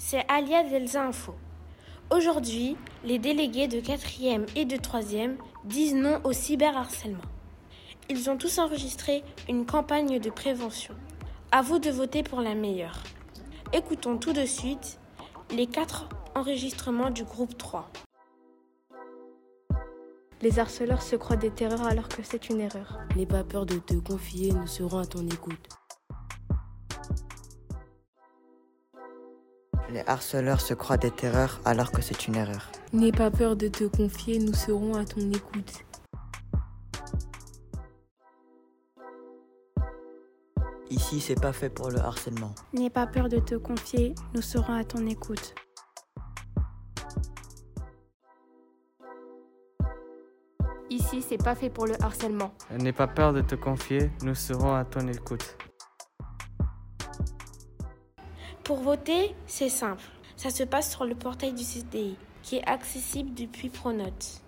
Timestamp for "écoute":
25.28-25.79, 35.32-35.84, 45.06-45.54, 55.08-55.56